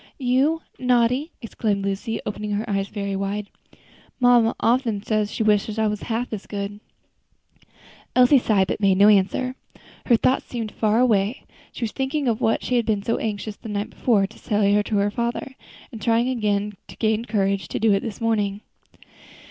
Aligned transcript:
"You 0.17 0.63
naughty!" 0.79 1.29
exclaimed 1.43 1.85
Lucy, 1.85 2.19
opening 2.25 2.53
her 2.53 2.67
eyes 2.67 2.87
very 2.87 3.15
wide. 3.15 3.51
"Mamma 4.19 4.55
often 4.59 5.03
says 5.03 5.31
she 5.31 5.43
wishes 5.43 5.77
I 5.77 5.85
was 5.85 6.01
half 6.01 6.33
as 6.33 6.47
good." 6.47 6.79
Elsie 8.15 8.39
sighed, 8.39 8.65
but 8.69 8.81
made 8.81 8.97
no 8.97 9.09
answer. 9.09 9.53
Her 10.07 10.15
thoughts 10.17 10.45
seemed 10.47 10.71
far 10.71 10.97
away. 10.99 11.43
She 11.71 11.83
was 11.83 11.91
thinking 11.91 12.27
of 12.27 12.41
what 12.41 12.63
she 12.63 12.77
had 12.77 12.85
been 12.87 13.03
so 13.03 13.17
anxious, 13.17 13.57
the 13.57 13.69
night 13.69 13.91
before, 13.91 14.25
to 14.25 14.39
say 14.39 14.81
to 14.81 14.95
her 14.97 15.11
father, 15.11 15.51
and 15.91 16.01
trying 16.01 16.41
to 16.41 16.95
gain 16.95 17.25
courage 17.25 17.67
to 17.67 17.79
do 17.79 17.93
it 17.93 17.99
this 17.99 18.19
morning. 18.19 18.61